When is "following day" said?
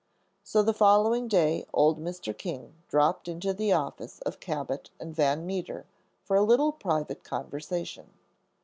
0.73-1.63